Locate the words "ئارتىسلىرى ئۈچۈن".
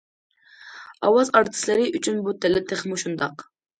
1.39-2.21